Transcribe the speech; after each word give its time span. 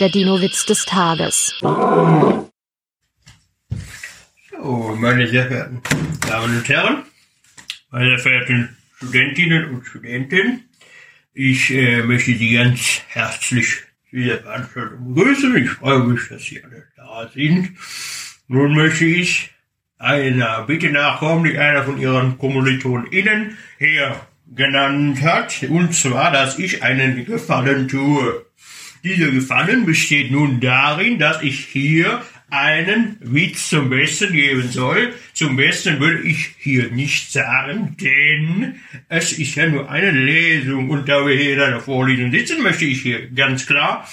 Der 0.00 0.08
Dino-Witz 0.08 0.66
des 0.66 0.84
Tages. 0.86 1.54
Oh, 1.62 2.50
meine 4.98 5.28
sehr 5.28 5.46
verehrten 5.46 5.82
Damen 6.28 6.56
und 6.56 6.68
Herren, 6.68 7.04
meine 7.90 8.06
sehr 8.06 8.18
verehrten 8.18 8.76
Studentinnen 8.96 9.70
und 9.70 9.86
Studenten, 9.86 10.64
ich 11.32 11.70
äh, 11.70 12.02
möchte 12.02 12.34
Sie 12.36 12.54
ganz 12.54 13.02
herzlich 13.08 13.82
zu 14.10 14.16
dieser 14.16 14.38
Veranstaltung 14.38 15.14
begrüßen. 15.14 15.56
Ich 15.56 15.70
freue 15.70 16.00
mich, 16.00 16.28
dass 16.28 16.42
Sie 16.42 16.64
alle 16.64 16.86
da 16.96 17.30
sind. 17.32 17.70
Nun 18.48 18.74
möchte 18.74 19.04
ich 19.04 19.50
einer 19.98 20.62
Bitte 20.62 20.90
nachkommen, 20.90 21.44
die 21.44 21.56
einer 21.56 21.84
von 21.84 22.00
Ihren 22.00 22.36
KommilitonInnen 22.38 23.56
hier 23.78 24.20
genannt 24.52 25.22
hat, 25.22 25.62
und 25.68 25.94
zwar, 25.94 26.32
dass 26.32 26.58
ich 26.58 26.82
einen 26.82 27.24
Gefallen 27.24 27.86
tue. 27.86 28.44
Dieser 29.04 29.30
Gefallen 29.30 29.84
besteht 29.84 30.30
nun 30.30 30.60
darin, 30.60 31.18
dass 31.18 31.42
ich 31.42 31.66
hier 31.66 32.22
einen 32.48 33.18
Witz 33.20 33.68
zum 33.68 33.90
Besten 33.90 34.32
geben 34.32 34.66
soll. 34.70 35.12
Zum 35.34 35.56
Besten 35.56 36.00
will 36.00 36.22
ich 36.24 36.54
hier 36.58 36.90
nicht 36.90 37.30
sagen, 37.30 37.98
denn 38.00 38.76
es 39.10 39.32
ist 39.32 39.56
ja 39.56 39.66
nur 39.66 39.90
eine 39.90 40.10
Lesung 40.10 40.88
und 40.88 41.06
da 41.06 41.26
wir 41.26 41.36
hier 41.36 41.52
in 41.52 41.60
einer 41.60 41.80
Vorlesung 41.80 42.30
sitzen, 42.30 42.62
möchte 42.62 42.86
ich 42.86 43.02
hier 43.02 43.28
ganz 43.28 43.66
klar 43.66 44.08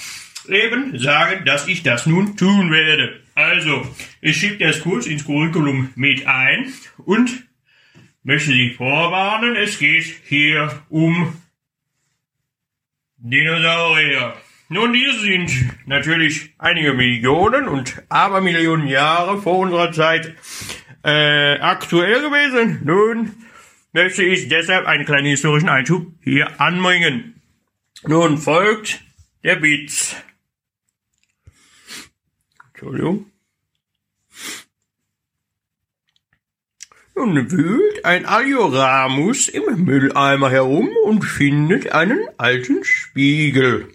eben 0.46 0.98
sagen, 0.98 1.46
dass 1.46 1.68
ich 1.68 1.82
das 1.82 2.04
nun 2.04 2.36
tun 2.36 2.70
werde. 2.70 3.18
Also, 3.34 3.90
ich 4.20 4.36
schiebe 4.36 4.58
das 4.58 4.80
kurz 4.80 5.06
ins 5.06 5.24
Curriculum 5.24 5.88
mit 5.94 6.26
ein 6.26 6.70
und 6.98 7.44
möchte 8.24 8.50
Sie 8.50 8.74
vorwarnen, 8.76 9.56
es 9.56 9.78
geht 9.78 10.04
hier 10.26 10.82
um 10.90 11.34
Dinosaurier. 13.16 14.36
Nun, 14.72 14.94
diese 14.94 15.20
sind 15.20 15.52
natürlich 15.84 16.54
einige 16.56 16.94
Millionen 16.94 17.68
und 17.68 18.02
Abermillionen 18.08 18.86
Jahre 18.86 19.36
vor 19.42 19.58
unserer 19.58 19.92
Zeit 19.92 20.34
äh, 21.04 21.58
aktuell 21.58 22.22
gewesen. 22.22 22.80
Nun 22.82 23.32
möchte 23.92 24.22
ich 24.22 24.48
deshalb 24.48 24.86
einen 24.86 25.04
kleinen 25.04 25.26
historischen 25.26 25.68
Einschub 25.68 26.06
hier 26.22 26.58
anbringen. 26.58 27.42
Nun 28.06 28.38
folgt 28.38 29.04
der 29.44 29.60
Witz. 29.60 30.16
Entschuldigung. 32.72 33.26
Nun 37.14 37.50
wühlt 37.50 38.06
ein 38.06 38.24
Alioramus 38.24 39.50
im 39.50 39.84
Mülleimer 39.84 40.50
herum 40.50 40.88
und 41.04 41.26
findet 41.26 41.92
einen 41.92 42.20
alten 42.38 42.82
Spiegel. 42.84 43.92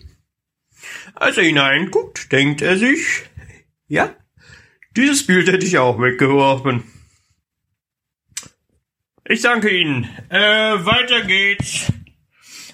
Als 1.13 1.37
er 1.37 1.43
hineinguckt, 1.43 2.31
denkt 2.31 2.61
er 2.61 2.77
sich, 2.77 3.23
ja, 3.87 4.15
dieses 4.95 5.25
Bild 5.25 5.47
hätte 5.47 5.65
ich 5.65 5.77
auch 5.77 5.99
weggeworfen. 5.99 6.83
Ich 9.25 9.41
danke 9.41 9.69
Ihnen. 9.69 10.05
Äh, 10.29 10.39
weiter 10.39 11.25
geht's 11.25 11.91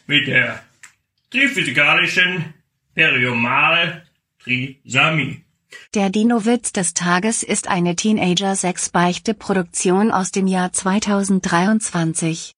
mit 0.05 0.27
der 0.27 0.63
triphysikalischen 1.31 2.53
Periomal-Trisamie. 2.93 5.43
Der 5.95 6.09
Dino-Witz 6.09 6.73
des 6.73 6.93
Tages 6.93 7.41
ist 7.43 7.67
eine 7.67 7.95
Teenager-6-Beichte-Produktion 7.95 10.11
aus 10.11 10.31
dem 10.31 10.47
Jahr 10.47 10.71
2023. 10.71 12.51